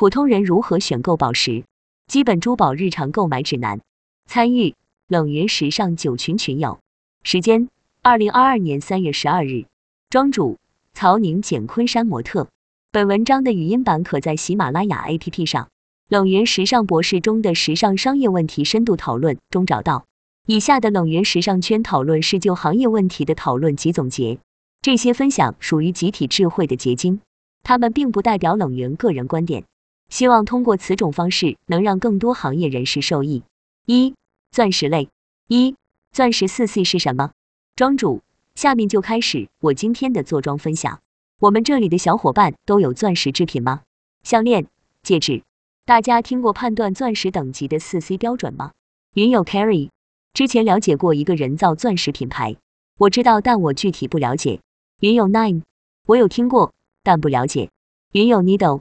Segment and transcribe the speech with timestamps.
[0.00, 1.64] 普通人如何选购宝石？
[2.06, 3.82] 基本珠宝日常购买指南。
[4.24, 4.74] 参与
[5.08, 6.80] 冷云时尚九群群友。
[7.22, 7.68] 时间：
[8.00, 9.66] 二零二二年三月十二日。
[10.08, 10.56] 庄主：
[10.94, 12.48] 曹宁简昆山模特。
[12.90, 15.68] 本文章的语音版可在喜马拉雅 APP 上。
[16.08, 20.06] 冷云时尚博士中的时尚商业问题深度讨论中找到。
[20.46, 24.38] 以下的冷云时尚圈讨论是就行业问题的讨论及总结，
[24.80, 27.20] 这些分享属于集体智慧的结晶，
[27.62, 29.64] 他们并不代表冷云个人观点。
[30.10, 33.42] 希望通过此种方式能让更多行业人士受益。
[33.86, 34.14] 一、
[34.50, 35.08] 钻石类。
[35.48, 35.76] 一、
[36.12, 37.30] 钻石四 C 是什么？
[37.74, 38.20] 庄主，
[38.54, 41.00] 下面就开始我今天的坐庄分享。
[41.38, 43.82] 我们这里的小伙伴都有钻石制品吗？
[44.22, 44.66] 项链、
[45.02, 45.42] 戒指。
[45.86, 48.72] 大家听过判断钻石等级的四 C 标准吗？
[49.14, 49.88] 云友 Carry。
[50.34, 52.56] 之前了解过一个人造钻石品牌，
[52.98, 54.60] 我知道，但我具体不了解。
[55.00, 55.62] 云有 Nine，
[56.06, 57.70] 我有听过，但不了解。
[58.12, 58.80] 云有 Needle，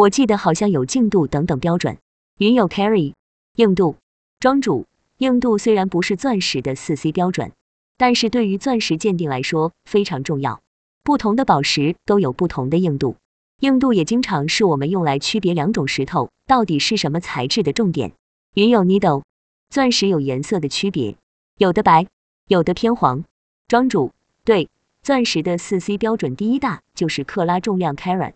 [0.00, 1.98] 我记得好像有净度等等标准。
[2.38, 3.12] 云有 Carry，
[3.56, 3.96] 硬度。
[4.38, 4.86] 庄主，
[5.18, 7.52] 硬度虽然不是钻石的四 C 标准，
[7.98, 10.62] 但是对于钻石鉴定来说非常重要。
[11.02, 13.16] 不同的宝石都有不同的硬度，
[13.58, 18.12] 硬度也经常是我们用来区别两种石头到底是什么材质的重点。
[18.54, 19.24] 云有 Needle。
[19.68, 21.16] 钻石有颜色的区别，
[21.58, 22.06] 有的白，
[22.46, 23.24] 有的偏黄。
[23.68, 24.12] 庄主，
[24.44, 24.70] 对，
[25.02, 28.34] 钻石的四 C 标准第一大就是克拉重量 carat。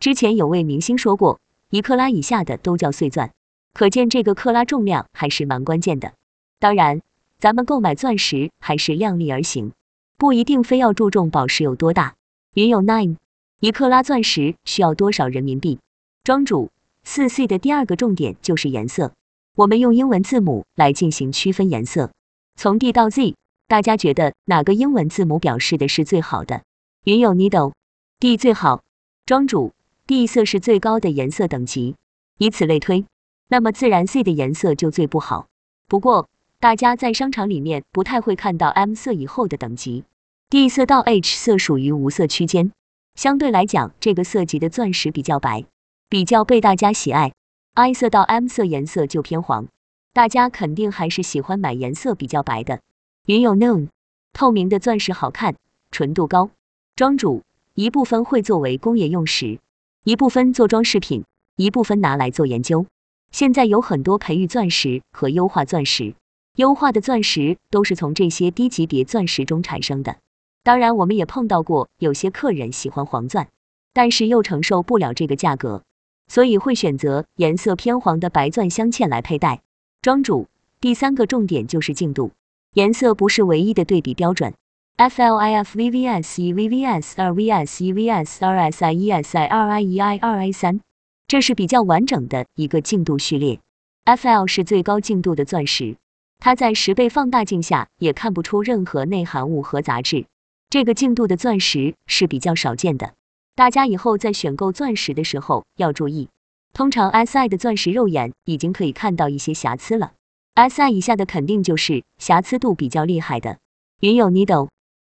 [0.00, 3.32] 之前有位明星说过，一克拉以下的都叫碎钻，
[3.74, 6.14] 可见这个克拉重量还是蛮关键的。
[6.58, 7.02] 当然，
[7.38, 9.72] 咱们购买钻石还是量力而行，
[10.16, 12.14] 不一定非要注重宝石有多大。
[12.54, 13.16] 云有 nine，
[13.60, 15.78] 一克拉钻石需要多少人民币？
[16.24, 16.70] 庄主，
[17.04, 19.12] 四 C 的第二个重点就是颜色。
[19.54, 22.10] 我们用英文字母来进行区分颜色，
[22.56, 23.34] 从 D 到 Z，
[23.68, 26.62] 大家觉得哪个英文字母表示的是最好的？
[27.04, 28.80] 云有 Needle，D 最好。
[29.26, 29.72] 庄主
[30.10, 31.94] ，D 色是最高的颜色等级，
[32.36, 33.06] 以此类推，
[33.46, 35.46] 那么自然 C 的颜色就最不好。
[35.86, 40.02] 不过，大家在商场里面不太会看到 M 色以后的等级
[40.48, 42.72] ，D 色到 H 色属于无色区间，
[43.14, 45.64] 相对来讲，这个色级的钻石比较白，
[46.08, 47.32] 比较被大家喜爱。
[47.74, 49.68] I 色到 M 色颜色就偏黄，
[50.12, 52.80] 大家肯定还是喜欢买颜色比较白的。
[53.26, 53.90] 云有 Known，
[54.32, 55.54] 透明的钻石好看，
[55.92, 56.50] 纯度高。
[56.96, 57.44] 庄主
[57.74, 59.60] 一部分会作为工业用石，
[60.02, 61.24] 一部分做装饰品，
[61.56, 62.86] 一部分拿来做研究。
[63.32, 66.14] 现在有很多培育钻石和优化钻石，
[66.56, 70.16] 优化的钻石都是从这些低级别钻石中产生的。
[70.62, 73.48] 当然，我们也碰到过有些客人喜欢黄钻，
[73.92, 75.82] 但是又承受不了这个价格。
[76.28, 79.60] 所以会选择颜色偏黄的白钻镶嵌来佩戴。
[80.00, 80.48] 庄主，
[80.80, 82.30] 第三个重点就是净度，
[82.72, 84.54] 颜色不是唯一的对比标准。
[85.00, 90.18] FLIF VVS E VVS 二 VS E VS 二 SI E SI 二 I E I
[90.18, 90.80] 二 I 三，
[91.26, 93.60] 这是比较完整的一个净度序列。
[94.04, 95.96] FL 是最高净度的钻石，
[96.38, 100.26] 它在十倍放大镜下也看不出任何内含物和杂质，
[100.68, 103.14] 这个净度的钻石是比较少见的。
[103.54, 106.28] 大家以后在选购钻石的时候要注意，
[106.74, 110.12] 通常 Si 的钻石肉眼已经可以看到一些瑕疵了
[110.54, 113.58] ，Si 以下的肯定就是瑕疵度比较厉害的。
[114.00, 114.68] 云有 Needle，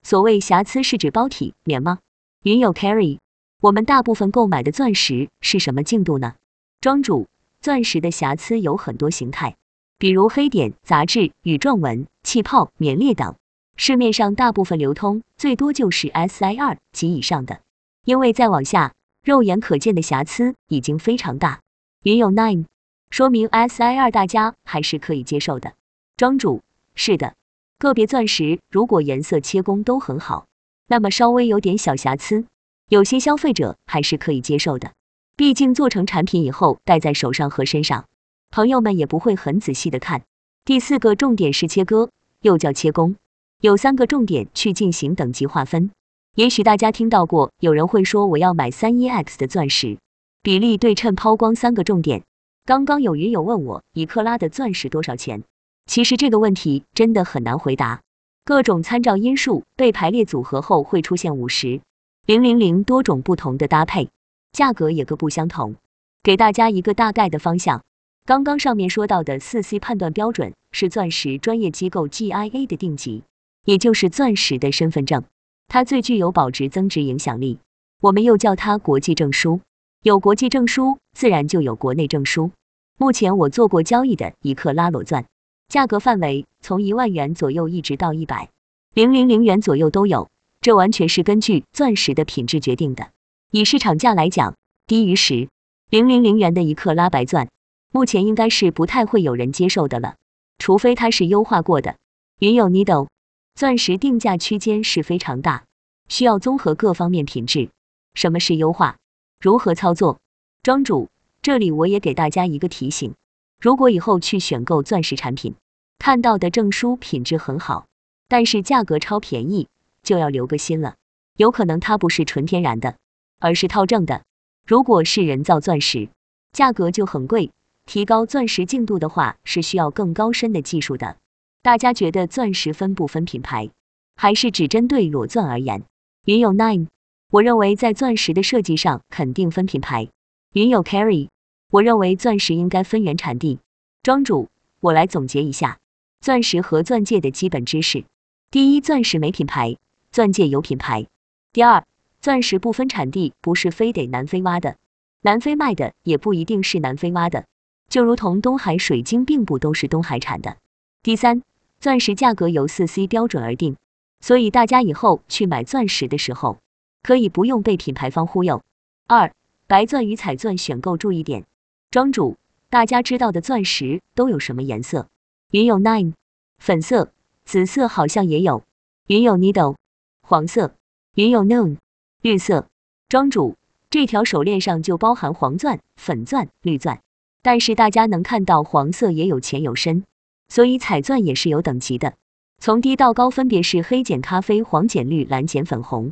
[0.09, 1.99] 所谓瑕疵是指包体棉吗？
[2.41, 3.19] 云有 Carry，
[3.59, 6.35] 我们大部分购买的钻石是什么净度呢？
[6.79, 7.27] 庄主，
[7.59, 9.57] 钻石的瑕疵有很多形态，
[9.97, 13.35] 比如黑点、杂质、羽状纹、气泡、棉裂等，
[13.75, 17.59] 市面上大部分流通最多就是 Si 二及以上的。
[18.05, 18.93] 因为再往下，
[19.25, 21.59] 肉眼可见的瑕疵已经非常大。
[22.03, 22.63] 云有 nine，
[23.09, 25.73] 说明 Si 二大家还是可以接受的。
[26.15, 26.61] 庄主，
[26.95, 27.33] 是的，
[27.79, 30.47] 个别钻石如果颜色切工都很好，
[30.87, 32.45] 那么稍微有点小瑕疵，
[32.89, 34.93] 有些消费者还是可以接受的。
[35.35, 38.05] 毕竟做成产品以后戴在手上和身上，
[38.49, 40.23] 朋友们也不会很仔细的看。
[40.65, 42.09] 第四个重点是切割，
[42.41, 43.15] 又叫切工，
[43.61, 45.91] 有三个重点去进行等级划分。
[46.33, 49.99] 也许大家听到过，有人会说我要买三一 X 的钻石，
[50.41, 52.23] 比例对称、抛光三个重点。
[52.65, 55.43] 刚刚有云友问我一克拉的钻石多少钱，
[55.87, 58.01] 其实这个问题真的很难回答。
[58.45, 61.81] 各种参照因素被排列组合后会出现五十
[62.25, 64.09] 零零零多种不同的搭配，
[64.51, 65.75] 价格也各不相同。
[66.21, 67.83] 给大家一个大概的方向，
[68.25, 73.23] 刚刚上面说到的四 C 判断标准是钻石专业机构 GIA 的定级，
[73.63, 75.23] 也就是钻石的身份证。
[75.69, 77.59] 它最具有保值增值影响力，
[78.01, 79.61] 我们又叫它国际证书。
[80.03, 82.51] 有国际证书，自然就有国内证书。
[82.97, 85.25] 目前我做过交易的一克拉裸钻，
[85.67, 88.49] 价格范围从一万元左右一直到一百
[88.93, 90.29] 零零零元左右都有，
[90.61, 93.09] 这完全是根据钻石的品质决定的。
[93.51, 94.55] 以市场价来讲，
[94.85, 95.49] 低于十
[95.89, 97.49] 零零零元的一克拉白钻，
[97.91, 100.15] 目前应该是不太会有人接受的了，
[100.57, 101.97] 除非它是优化过的。
[102.39, 103.07] 云友 Needle
[103.53, 105.65] 钻石定价区间是非常大，
[106.07, 107.69] 需要综合各方面品质。
[108.13, 108.95] 什么是优化？
[109.39, 110.19] 如何操作？
[110.63, 111.09] 庄主，
[111.41, 113.13] 这里我也给大家一个提醒：
[113.59, 115.55] 如果以后去选购钻石产品，
[115.97, 117.87] 看到的证书品质很好，
[118.27, 119.67] 但是价格超便宜，
[120.03, 120.95] 就要留个心了，
[121.35, 122.97] 有可能它不是纯天然的，
[123.39, 124.23] 而是套证的。
[124.65, 126.09] 如果是人造钻石，
[126.51, 127.51] 价格就很贵。
[127.85, 131.15] 提高钻石净度的话，是需要更高深的技术的。
[131.61, 133.69] 大家觉得钻石分不分品牌，
[134.17, 135.83] 还是只针对裸钻而言？
[136.25, 136.87] 云友 Nine，
[137.31, 140.09] 我认为在钻石的设计上肯定分品牌。
[140.51, 141.29] 云友 Carry，
[141.69, 143.59] 我认为钻石应该分原产地。
[144.03, 144.49] 庄主，
[144.79, 145.79] 我来总结一下
[146.21, 148.05] 钻石和钻戒的基本知识。
[148.51, 149.77] 第一，钻石没品牌，
[150.11, 151.07] 钻戒有品牌。
[151.53, 151.83] 第二。
[152.19, 154.75] 钻石不分产地，不是非得南非挖的，
[155.21, 157.45] 南非卖的也不一定是南非挖的，
[157.89, 160.57] 就如同东海水晶并不都是东海产的。
[161.03, 161.43] 第三，
[161.79, 163.77] 钻石价格由四 C 标准而定，
[164.19, 166.57] 所以大家以后去买钻石的时候，
[167.03, 168.63] 可以不用被品牌方忽悠。
[169.05, 169.31] 二，
[169.67, 171.45] 白钻与彩钻选购注意点。
[171.89, 172.35] 庄主，
[172.69, 175.07] 大家知道的钻石都有什么颜色？
[175.51, 176.15] 云有 Nine，
[176.57, 177.13] 粉色、
[177.45, 178.63] 紫色好像也有。
[179.07, 179.77] 云有 Needle，
[180.21, 180.75] 黄色。
[181.15, 181.77] 云有 Noon。
[182.21, 182.67] 绿色，
[183.07, 183.55] 庄主，
[183.89, 186.99] 这条手链上就包含黄钻、粉钻、绿钻，
[187.41, 190.03] 但是大家能看到黄色也有浅有深，
[190.49, 192.15] 所以彩钻也是有等级的，
[192.57, 196.11] 从低到高分别是黑碱、咖啡、黄碱、绿、蓝碱、粉红，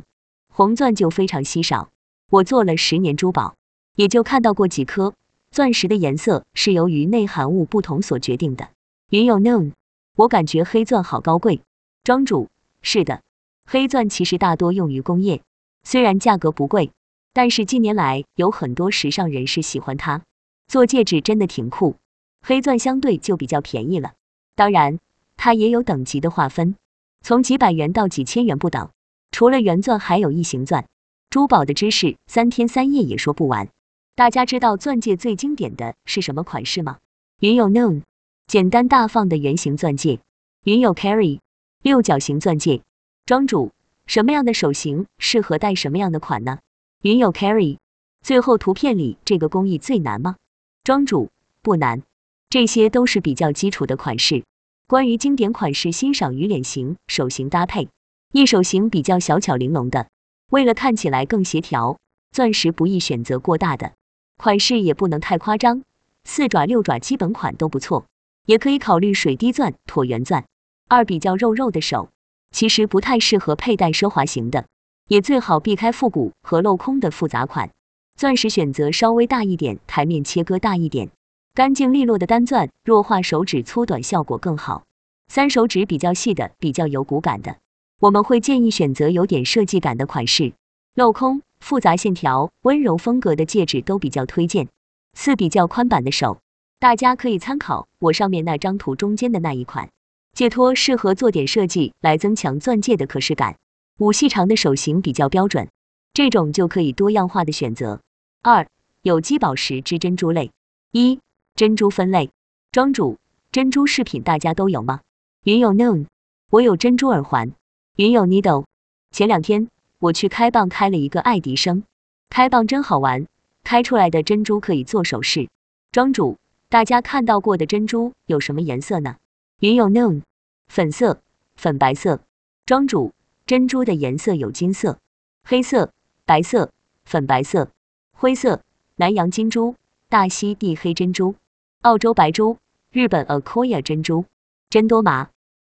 [0.50, 1.90] 红钻就非常稀少。
[2.30, 3.56] 我做了十年珠宝，
[3.96, 5.12] 也就看到过几颗
[5.56, 8.68] 钻石的颜色是由于内含物不同所决定的。
[9.08, 9.72] 云有 known，
[10.14, 11.62] 我感觉黑钻好高贵。
[12.04, 12.50] 庄主，
[12.82, 13.22] 是的，
[13.64, 15.40] 黑钻其实大多用于工业。
[15.82, 16.90] 虽然价格不贵，
[17.32, 20.24] 但是近年来有很多时尚人士喜欢它，
[20.68, 21.96] 做戒指真的挺酷。
[22.42, 24.12] 黑钻相对就比较便宜了，
[24.56, 24.98] 当然
[25.38, 26.76] 它也有等级的划分，
[27.22, 28.90] 从几百元到几千元不等。
[29.30, 30.84] 除了原钻，还有异形钻。
[31.30, 33.70] 珠宝的知识三天三夜也说不完。
[34.16, 36.96] 大家知道钻戒最经典的是什么款式吗？
[37.38, 38.00] 云有 known，
[38.46, 40.20] 简单大方的圆形钻戒。
[40.64, 41.40] 云有 carry，
[41.82, 42.80] 六角形钻戒。
[43.26, 43.72] 庄主。
[44.06, 46.60] 什么样的手型适合戴什么样的款呢？
[47.02, 47.76] 云有 carry，
[48.22, 50.36] 最后图片里这个工艺最难吗？
[50.82, 51.30] 庄主
[51.60, 52.02] 不难，
[52.48, 54.44] 这些都是比较基础的款式。
[54.86, 57.88] 关于经典款式欣赏与脸型、手型搭配，
[58.32, 60.08] 一手型比较小巧玲珑的，
[60.48, 61.98] 为了看起来更协调，
[62.30, 63.92] 钻石不宜选择过大的
[64.36, 65.82] 款式，也不能太夸张，
[66.24, 68.06] 四爪六爪基本款都不错，
[68.44, 70.44] 也可以考虑水滴钻、椭圆钻。
[70.88, 72.10] 二比较肉肉的手。
[72.52, 74.66] 其实不太适合佩戴奢华型的，
[75.08, 77.70] 也最好避开复古和镂空的复杂款。
[78.16, 81.10] 钻石选择稍微大一点，台面切割大一点，
[81.54, 84.84] 干净利落的单钻，弱化手指粗短效果更好。
[85.28, 87.56] 三手指比较细的，比较有骨感的，
[88.00, 90.54] 我们会建议选择有点设计感的款式，
[90.94, 94.68] 镂空、复杂线条、温柔风格的戒指都比较推荐。
[95.14, 96.40] 四比较宽版的手，
[96.78, 99.88] 大家可以参考我上面那张图中间的那一款。
[100.32, 103.56] 戒托适合做点设计来增强钻戒的可视感。
[103.98, 105.70] 五细长的手型比较标准，
[106.12, 108.00] 这种就可以多样化的选择。
[108.42, 108.68] 二、
[109.00, 110.50] 有机宝石之珍珠类。
[110.92, 111.20] 一、
[111.54, 112.30] 珍珠分类。
[112.70, 113.18] 庄主，
[113.50, 115.00] 珍珠饰品大家都有吗？
[115.44, 116.06] 云有 known，
[116.50, 117.52] 我有珍珠耳环。
[117.96, 118.66] 云有 needle，
[119.10, 119.68] 前两天
[120.06, 121.82] 我去开蚌开了一个爱迪生，
[122.28, 123.26] 开蚌真好玩，
[123.64, 125.48] 开出来的珍珠可以做首饰。
[125.90, 129.16] 庄主，大家看到过的珍珠有什么颜色呢？
[129.58, 130.22] 云有 known，
[130.68, 131.20] 粉色、
[131.56, 132.20] 粉白色。
[132.66, 133.12] 庄主，
[133.46, 134.98] 珍珠的颜色有金色、
[135.42, 135.90] 黑色、
[136.24, 136.70] 白色、
[137.04, 137.70] 粉白色、
[138.12, 138.62] 灰色、
[138.94, 139.74] 南洋金珠、
[140.08, 141.34] 大溪地黑珍珠、
[141.80, 142.58] 澳洲白珠、
[142.92, 144.24] 日本 Akoya 珍珠，
[144.70, 145.30] 真多麻。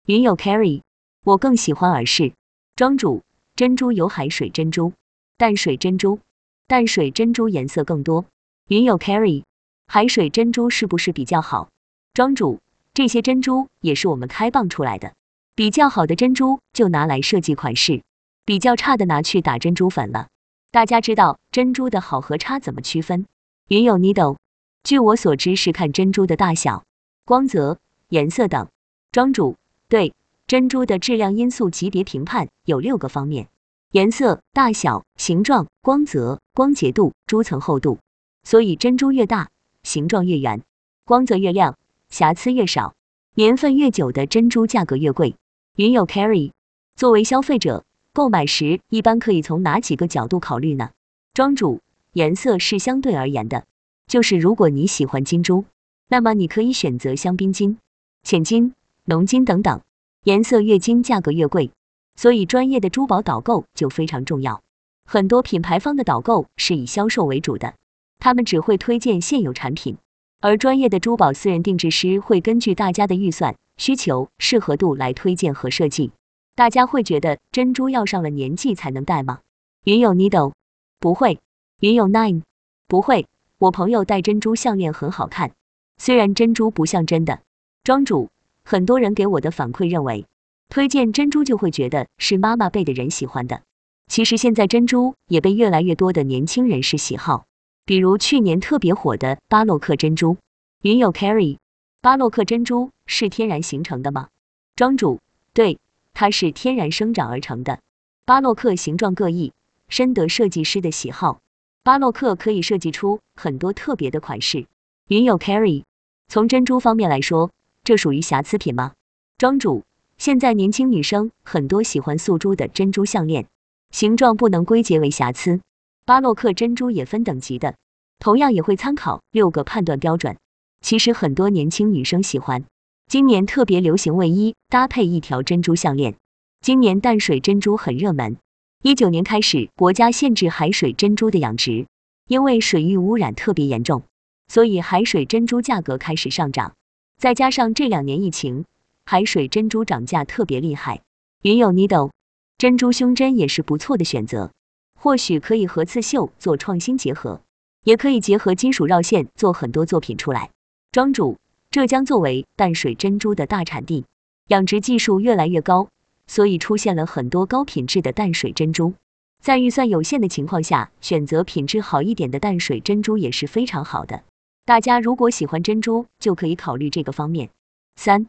[0.07, 0.81] 云有 carry，
[1.25, 2.33] 我更喜欢耳饰。
[2.77, 3.23] 庄主，
[3.55, 4.95] 珍珠有海水珍珠、
[5.37, 6.21] 淡水珍珠，
[6.67, 8.25] 淡水珍珠颜色更多。
[8.69, 9.45] 云有 carry，
[9.87, 11.69] 海水珍珠是不是比较好？
[12.15, 12.61] 庄主。
[12.95, 15.15] 这些珍珠也是我们开蚌出来的，
[15.55, 18.03] 比较好的珍珠就拿来设计款式，
[18.45, 20.29] 比较差的拿去打珍珠粉了。
[20.71, 23.27] 大家知道珍珠的好和差怎么区分？
[23.69, 24.37] 云有 needle，
[24.85, 26.85] 据我所知是看珍珠的大小、
[27.25, 27.79] 光泽、
[28.09, 28.69] 颜色等。
[29.11, 29.57] 庄主，
[29.89, 30.13] 对，
[30.53, 33.49] 珍珠的质量因素级别评判有六个方面：
[33.91, 38.01] 颜色、大小、形状、光泽、光洁度、珠层厚度。
[38.45, 39.49] 所以珍珠越大，
[39.83, 40.61] 形状越圆，
[41.07, 41.79] 光泽越亮。
[42.11, 42.93] 瑕疵越少，
[43.35, 45.37] 年份越久的珍珠价格越贵。
[45.77, 46.51] 云有 carry，
[46.97, 50.91] 作为消费者购买时，一般可以从哪几个角度考虑呢？
[51.33, 51.81] 庄主，
[52.13, 53.65] 颜色是相对而言的，
[54.07, 55.65] 就是如果你喜欢金珠，
[56.09, 57.79] 那么你可以选择香槟金、
[58.23, 58.75] 浅金、
[59.07, 59.81] 浓金等等，
[60.25, 61.71] 颜色越金价格越贵。
[62.15, 64.63] 所以专业的珠宝导购就非常重要。
[65.05, 67.75] 很多品牌方的导购是以销售为主的，
[68.19, 69.97] 他们只会推荐现有产品，
[70.41, 76.13] 而专业的珠宝私人定制师会根据大家的预算需求、适合度来推荐和设计。
[76.55, 79.41] 大家会觉得珍珠要上了年纪才能戴吗？
[79.85, 80.53] 云有 Needle
[81.01, 81.41] 不会，
[81.81, 82.43] 云有 Nine
[82.87, 83.27] 不会。
[83.59, 85.53] 我朋友戴珍珠项链很好看，
[85.97, 87.41] 虽然珍珠不像真的。
[87.85, 88.29] 庄主，
[88.65, 90.27] 很多人给我的反馈认为。
[90.69, 93.61] 推荐珍珠就会觉得是妈妈辈的人喜欢的，
[94.07, 97.45] 其实现在珍珠也被越来越多的年轻人士喜好，
[97.85, 100.39] 比如去年特别火的巴洛克珍珠。
[100.81, 101.59] 云友 Carry，
[102.01, 104.29] 巴洛克珍珠是天然形成的吗？
[104.75, 105.21] 庄主，
[105.53, 105.79] 对，
[106.15, 107.81] 它是天然生长而成的。
[108.25, 109.53] 巴洛克形状各异，
[109.89, 111.41] 深得设计师的喜好。
[111.83, 114.65] 巴洛克可以设计出很多特别的款式。
[115.07, 115.85] 云友 Carry，
[116.29, 117.51] 从珍珠方面来说，
[117.85, 118.93] 这属于瑕疵品吗？
[119.39, 119.83] 庄主。
[120.17, 123.47] 现在年轻女生很多喜欢素珠的珍珠项链，
[123.91, 125.61] 形状不能归结为瑕疵。
[126.05, 127.75] 巴洛克珍珠也分等级的，
[128.21, 130.37] 同样也会参考六个判断标准。
[130.81, 132.65] 其实很多年轻女生喜欢，
[133.09, 136.15] 今年特别流行卫衣搭配一条珍珠项链。
[136.61, 138.37] 今年淡水珍珠很热门，
[138.85, 141.87] 一九年开始国家限制海水珍珠的养殖，
[142.29, 144.05] 因为水域污染特别严重，
[144.47, 146.75] 所以海水珍珠价格开始上涨。
[147.23, 148.65] 再加上这两年疫情。
[149.07, 151.03] 海水珍珠涨价特别厉害，
[151.43, 152.11] 云有 Needle
[152.59, 154.51] 珍珠胸针也是不错的选择，
[154.99, 157.41] 或许可以和刺绣做创新结合，
[157.85, 160.51] 也可以结合金属绕线做很多作品出来。
[160.91, 161.39] 庄主，
[161.71, 164.05] 浙江作为淡水珍珠的大产地，
[164.49, 165.87] 养殖技术越来越高，
[166.27, 168.95] 所以出现了很多高品质的淡水珍珠。
[169.41, 174.25] 在预算有限的情况下，选择品质好一点的淡水珍珠也是非常好的。
[174.65, 177.51] 大家如果喜欢珍珠，就可以考虑这个方面。
[177.97, 178.27] 三。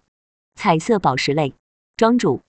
[0.55, 1.53] 彩色宝石类，
[1.97, 2.41] 庄主，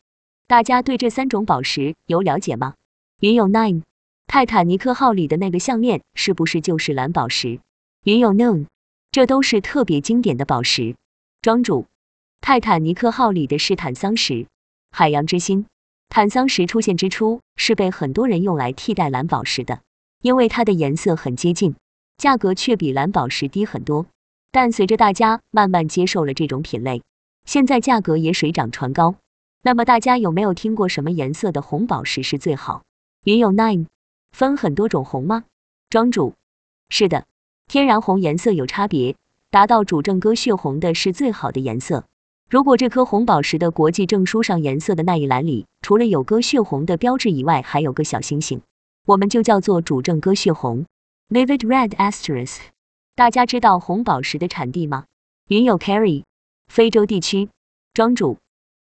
[0.47, 2.75] 大家对这三种宝石有了解吗？
[3.21, 3.83] 云有 Nine，
[4.27, 7.61] 泰坦尼克号里的那个项链是不是就是蓝宝石？
[8.05, 8.67] 云有 Noon，
[9.11, 10.97] 这都是特别经典的宝石。
[11.41, 11.87] 庄主，
[12.43, 14.47] 泰坦尼克号里的是坦桑石，
[14.91, 15.67] 海洋之心。
[16.11, 19.81] 坦桑石出现之初是被很多人用来替代蓝宝石的，
[20.21, 21.75] 因为它的颜色很接近，
[22.17, 24.07] 价格却比蓝宝石低很多。
[24.51, 27.03] 但随着大家慢慢接受了这种品类。
[27.45, 29.17] 现在价格也水涨船高，
[29.63, 32.85] 那么大家有没有听过什么颜色的红宝石是最好？
[33.25, 33.87] 云有 Nine，
[34.33, 35.45] 分很多种红吗？
[35.91, 36.35] 庄主，
[36.89, 37.27] 是的，
[37.67, 39.17] 天然红颜色有差别，
[39.51, 42.05] 达到主正歌血红的是最好的颜色。
[42.49, 48.63] 如果这颗红宝石的国际证书上颜色的那一栏里，除了有歌血红的标志以外，还有个小星星，
[49.07, 50.87] 我们就叫做主正歌血红
[51.31, 52.59] （Vivid Red Asterisk）。
[53.15, 55.07] 大家知道红宝石的产地吗？
[55.49, 56.25] 云有 Carry。
[56.69, 57.49] 非洲地区，
[57.93, 58.39] 庄主，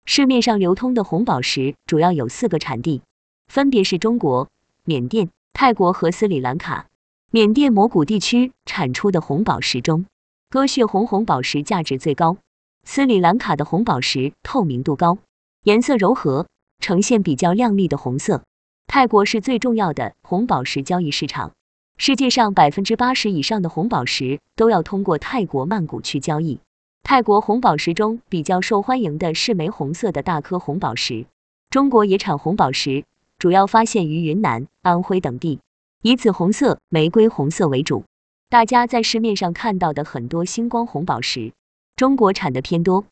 [0.04, 3.02] 市面上流通的红宝石主要有四个产地，
[3.46, 4.48] 分别是中国、
[4.84, 6.86] 缅甸、泰国和斯里兰卡。
[7.30, 10.06] 缅甸蒙古地区产出的红宝石中，
[10.48, 12.38] 鸽血红红宝石价值最高。
[12.84, 15.18] 斯里兰卡的红宝石透明度高，
[15.64, 16.46] 颜色柔和，
[16.80, 18.42] 呈现比较亮丽的红色。
[18.86, 21.52] 泰国是最重要的红宝石交易市场，
[21.98, 26.60] 世界上百分之八十以上的红宝石都要通过泰国曼谷去交易。
[27.02, 31.24] 泰国红宝石中比较受欢迎的是玫红色的大颗红宝石。
[31.70, 33.04] 中国也产红宝石，
[33.38, 35.58] 主要发现于云南、安徽等地，
[36.02, 38.04] 以紫红色、玫瑰红色为主。
[38.50, 41.52] 大家在市面上看到的很多星光红宝石，
[41.96, 43.06] 中国产的偏多。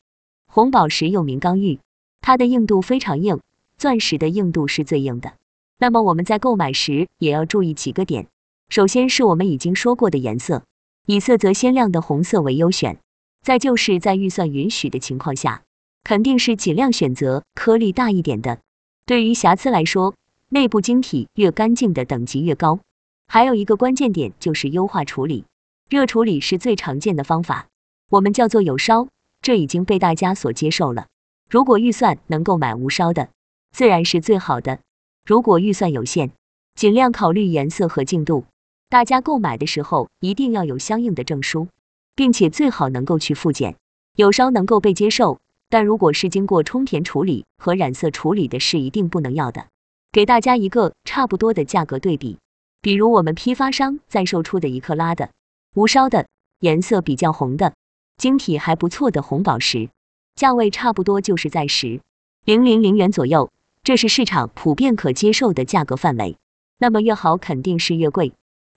[0.46, 1.80] 红宝石又名刚玉，
[2.20, 3.40] 它的硬度非常硬，
[3.78, 5.32] 钻石的硬度是最硬的。
[5.78, 8.28] 那么我们在购买时也要注意几个点，
[8.68, 10.64] 首先是我们已经说过的颜色，
[11.06, 12.98] 以色泽鲜亮的红色为优选。
[13.42, 15.62] 再就是在预算允许的情况下，
[16.02, 18.58] 肯定是尽量选择颗粒大一点的。
[19.04, 20.14] 对于瑕疵来说，
[20.48, 22.80] 内部晶体越干净的等级越高。
[23.26, 25.44] 还有一个关键点就是优化处理，
[25.90, 27.66] 热处理是最常见的方法，
[28.10, 29.08] 我们叫做有烧，
[29.42, 31.06] 这已经被大家所接受了。
[31.50, 33.28] 如果预算能够买无烧的，
[33.72, 34.80] 自然是最好的。
[35.26, 36.30] 如果预算有限，
[36.74, 38.46] 尽量考虑颜色和净度。
[38.88, 41.68] 大家购买的时候一定要有相应的证书。
[42.16, 43.74] 并且最好能够去复检，
[44.14, 49.66] 有烧能够被接受，但如果是经过充填处理和染色处理的，是一定不能要的。
[50.12, 52.38] 给大家一个差不多的价格对比，
[52.80, 55.30] 比如我们批发商在售出的一克拉的
[55.74, 56.28] 无烧的
[56.60, 57.74] 颜色比较红的
[58.16, 59.90] 晶体还不错的红宝石，
[60.36, 62.00] 价位差不多就是在十
[62.44, 63.50] 零零零元左右，
[63.82, 66.36] 这是市场普遍可接受的价格范围。
[66.78, 68.34] 那么越好肯定是越贵。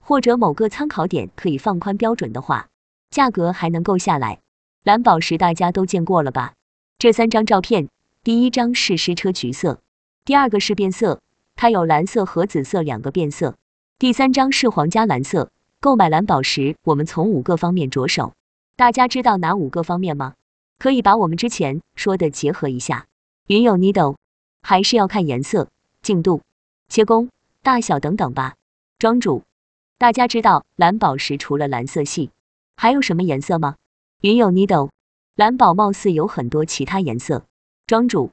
[0.07, 2.69] 或者某个参考点可以放宽标准的话，
[3.09, 4.39] 价格还能够下来。
[4.85, 6.53] 蓝宝石大家都见过了吧？
[6.97, 7.89] 这三张照片，
[8.23, 9.81] 第一张是湿车橘色，
[10.23, 11.19] 第二个是变色，
[11.57, 13.57] 它有蓝色和紫色两个变色，
[13.99, 15.51] 第三张是皇家蓝色。
[15.81, 18.31] 购买蓝宝石，我们从五个方面着手。
[18.77, 20.35] 大家知道哪五个方面吗？
[20.79, 23.07] 可以把我们之前说的结合一下。
[23.47, 24.15] 云有 needle，
[24.61, 25.67] 还是要看颜色、
[26.01, 26.41] 净度、
[26.87, 27.27] 切工、
[27.61, 28.55] 大小等等吧。
[28.99, 29.43] 庄主，
[29.99, 32.29] 大家知道蓝宝石除了蓝色系，
[32.75, 33.77] 还有什么颜色吗？
[34.21, 34.91] 云有 needle，
[35.35, 37.45] 蓝宝貌似有很多其他颜色。
[37.87, 38.29] 庄主，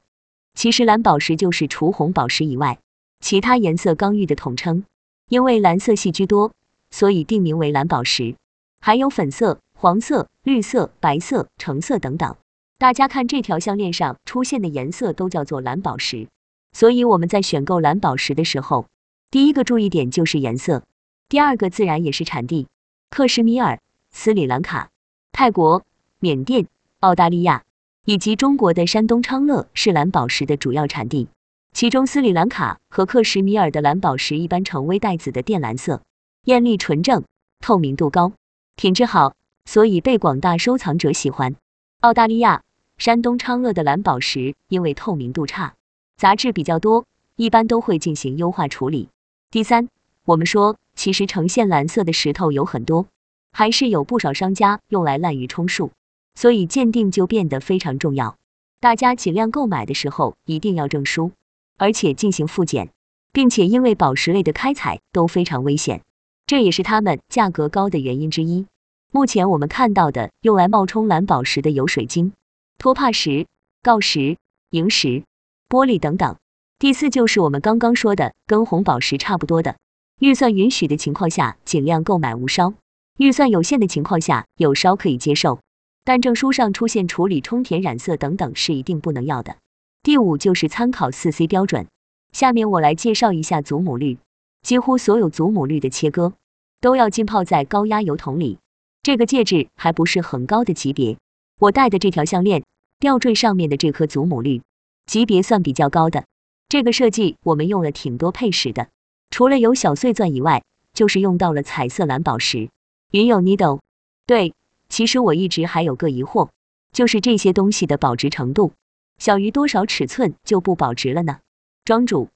[0.53, 2.77] 其实蓝宝石就是除红宝石以外，
[3.19, 4.83] 其他颜色刚玉的统称，
[5.27, 6.51] 因为蓝色系居多。
[6.91, 8.35] 所以定名为蓝宝石，
[8.79, 12.35] 还有粉色、黄色、绿色、白色、橙色等等。
[12.77, 16.27] 大家看这条项链上出现的颜色都叫做蓝宝石。
[16.73, 18.85] 所以我们在选购蓝宝石的时候，
[19.31, 20.83] 第一个注意点就是颜色，
[21.27, 22.67] 第二个自然也是产地。
[23.09, 23.79] 克什米尔、
[24.11, 24.89] 斯里兰卡、
[25.31, 25.83] 泰国、
[26.19, 26.67] 缅甸、
[26.99, 27.63] 澳大利亚
[28.05, 31.27] 以及中国的山东昌乐是蓝宝石的主要产地。
[31.73, 36.01] 其中斯里兰卡和克什米尔的蓝宝石一般呈微带紫的靛蓝色。
[36.43, 37.23] 艳丽纯正，
[37.59, 38.31] 透明度高，
[38.75, 39.33] 品质好，
[39.65, 41.55] 所以被广大收藏者喜欢。
[42.01, 42.61] 澳大利亚、
[42.97, 45.73] 山东昌乐的蓝宝石因为透明度差，
[46.17, 47.05] 杂质比较多，
[47.35, 49.09] 一般都会进行优化处理。
[49.49, 49.89] 第三，
[50.23, 53.07] 我们说，其实呈现蓝色的石头有很多，
[53.51, 55.91] 还是有不少商家用来滥竽充数，
[56.35, 58.35] 所以鉴定就变得非常重要。
[58.79, 61.31] 大家尽量购买的时候一定要证书，
[61.77, 62.89] 而且进行复检，
[63.31, 66.01] 并且因为宝石类的开采都非常危险。
[66.47, 68.65] 这也是它们价格高的原因之一。
[69.11, 72.33] 目前我们看到的用来冒充蓝宝石的有水晶、
[72.77, 73.47] 托帕石、
[73.81, 74.37] 锆石、
[74.69, 75.23] 萤石、
[75.69, 76.35] 玻璃等等。
[76.77, 79.77] 第四就是我们刚刚说的跟红宝石差不多的，
[80.19, 82.73] 预算允许的情况下尽量购买无烧，
[83.17, 85.59] 预算有限的情况下有烧可以接受，
[86.03, 89.57] 但证书上出现处理冲填染色等等是一定不能要的。
[90.03, 91.87] 第五就是参考四 C 标准。
[92.31, 94.17] 下面我来介绍一下祖母绿。
[94.61, 96.33] 几乎所有祖母绿的切割
[96.81, 98.57] 都要浸泡在高压油桶里。
[99.03, 101.17] 这个戒指还不是很高的级别，
[101.59, 102.63] 我戴的这条项链
[102.99, 104.61] 吊坠上面的这颗祖母绿
[105.05, 106.25] 级别算比较高的。
[106.67, 108.87] 这个设计我们用了挺多配饰的，
[109.35, 112.69] 除了有小碎钻以外，就是用到了彩色蓝宝石。
[113.11, 113.81] 云有你懂
[114.25, 114.53] 对，
[114.87, 116.47] 其实我一直还有个疑惑，
[116.93, 118.71] 就是这些东西的保值程度
[119.17, 121.39] 小于多少尺寸就不保值了呢？
[121.83, 122.29] 庄主。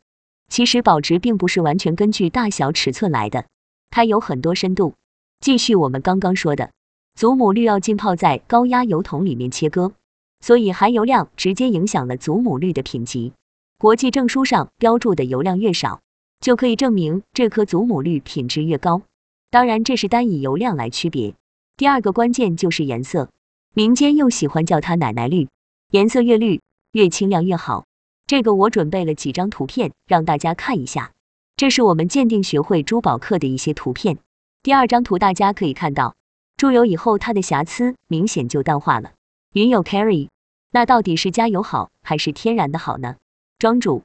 [0.50, 3.46] 其实保值并不是完全根据大小尺寸来的，
[3.90, 4.96] 它有很多深度。
[5.40, 6.72] 继续我们刚刚说的，
[7.16, 9.94] 祖母绿要浸泡在高压油桶里面切割，
[10.42, 13.32] 所以含油量直接影响了祖母绿的品级。
[13.78, 16.02] 国际证书上标注的油量越少，
[16.40, 19.02] 就可以证明这颗祖母绿品质越高。
[19.50, 21.34] 当然这是单以油量来区别。
[21.76, 23.30] 第二个关键就是颜色，
[23.74, 25.48] 民间又喜欢叫它奶奶绿，
[25.92, 27.86] 颜色越绿越清亮越好。
[28.28, 31.14] 这个我准备了几张图片让大家看一下，
[31.58, 34.18] 这是我们鉴定学会珠宝课的一些图片。
[34.62, 36.16] 第二张图大家可以看到，
[36.58, 39.14] 注油以后它的瑕疵明显就淡化了。
[39.54, 40.30] 云有 carry，
[40.72, 43.16] 那到底是加油好还是天然的好呢？
[43.58, 44.04] 庄主，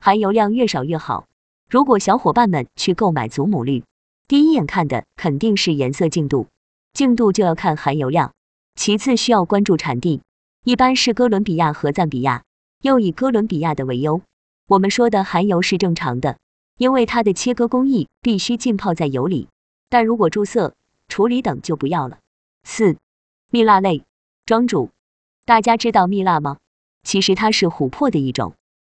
[0.00, 1.26] 含油量越少越好。
[1.70, 3.84] 如果小伙伴们去购买祖母绿，
[4.26, 6.48] 第一眼看的肯定是颜色净度，
[6.92, 8.32] 净度就要看含油量，
[8.74, 10.20] 其次需要关注产地，
[10.64, 12.42] 一般是哥伦比亚和赞比亚。
[12.82, 14.20] 又以哥伦比亚的为优，
[14.66, 16.38] 我们说的含油是正常的，
[16.76, 19.46] 因为它的切割工艺必须浸泡在油里，
[19.88, 20.74] 但如果注色、
[21.06, 22.18] 处理等就不要了。
[22.64, 22.96] 四、
[23.48, 24.02] 蜜蜡类，
[24.44, 24.90] 庄主，
[25.44, 26.56] 大家知道蜜蜡吗？
[27.04, 28.54] 其实它是琥珀的一种，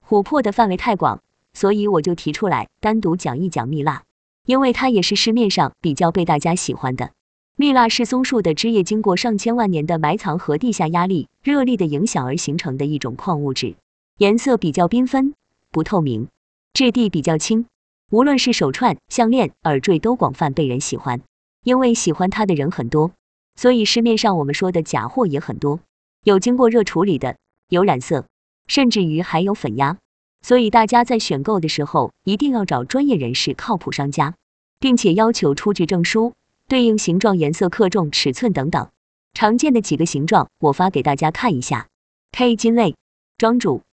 [0.09, 1.23] 琥珀的范围太广，
[1.55, 4.03] 所以我就提出来单独讲一讲蜜蜡，
[4.45, 7.13] 因为它也是市面上比较被大家喜欢的。
[7.57, 13.77] 蜜蜡是松树的枝叶经过上千万年的埋藏和地下压力、热力的影响而形成的一种矿物质，
[14.19, 15.35] 颜色比较缤纷，
[15.71, 16.27] 不透明，
[16.73, 17.67] 质地比较轻。
[18.11, 21.23] 无论是手串、项链、耳坠都广泛被人喜欢，
[21.63, 23.13] 因为喜欢它的人很多，
[23.55, 25.79] 所以市面上我们说的假货也很多，
[26.25, 27.37] 有经过热处理的，
[27.69, 28.27] 有染色，
[28.67, 29.97] 甚至于还有粉压。
[30.45, 34.35] 所以大家在选购的时候一定要找专业人士、靠谱商家，
[34.79, 36.35] 并且要求出具证书。
[36.69, 38.91] 对应形状、颜色、克重、尺寸等等，
[39.33, 41.87] 常见的几个形状，我发给大家看一下。
[42.33, 42.95] K 金类，
[43.39, 43.85] 庄主，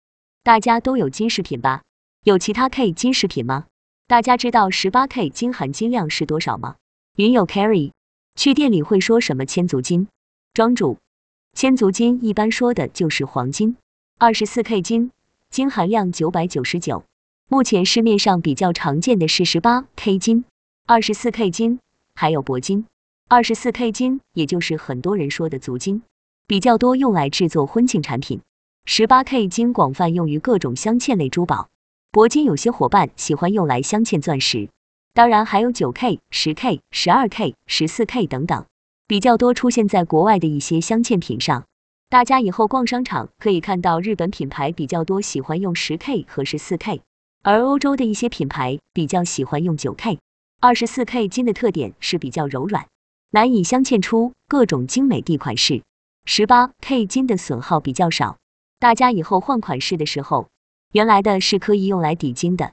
[0.42, 1.82] 大家都有金饰品吧？
[2.24, 3.66] 有其他 K 金饰品吗？
[4.08, 6.74] 大家知道十八 K 金含金量是多少吗？
[7.14, 7.92] 云有 carry，
[8.34, 10.08] 去店里会说什么千足金？
[10.52, 10.98] 庄主，
[11.52, 13.76] 千足金一般说的就是黄金。
[14.18, 15.12] 二十四 K 金，
[15.50, 17.02] 金含量九百九十九。
[17.48, 20.44] 目前市面上比较常见的是十八 K 金。
[20.86, 21.80] 二十四 K 金，
[22.14, 22.86] 还有铂金。
[23.28, 26.02] 二十四 K 金，也就是很多人说的足金，
[26.46, 28.40] 比较多用来制作婚庆产品。
[28.84, 31.68] 十八 K 金广泛用于各种镶嵌类珠宝。
[32.12, 34.68] 铂金有些伙伴喜欢用来镶嵌钻石，
[35.14, 38.64] 当然还有九 K、十 K、十二 K、十四 K 等等，
[39.08, 41.64] 比较多出现在国外的一些镶嵌品上。
[42.10, 47.02] 大家以后逛商场可以看到，日本品牌比较多喜欢用十 K 和十四 K，
[47.44, 50.18] 而欧洲的一些品牌比较喜欢用九 K。
[50.58, 52.88] 二十四 K 金的特点是比较柔软，
[53.30, 55.82] 难以镶嵌出各种精美地款式。
[56.24, 58.38] 十八 K 金的损耗比较少，
[58.80, 60.48] 大家以后换款式的时候，
[60.90, 62.72] 原来的是可以用来抵金的。